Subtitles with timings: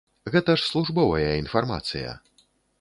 [0.35, 2.19] Гэта ж службовая інфармацыя.